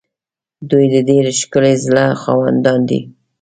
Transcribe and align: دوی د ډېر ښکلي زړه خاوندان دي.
دوی 0.69 0.85
د 0.93 0.95
ډېر 1.09 1.25
ښکلي 1.39 1.75
زړه 1.85 2.05
خاوندان 2.21 2.79
دي. 2.89 2.99